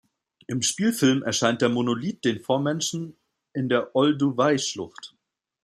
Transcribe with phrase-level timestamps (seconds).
[0.47, 3.17] Im Spielfilm erscheint der Monolith den Vormenschen
[3.53, 5.13] in der Olduvai-Schlucht.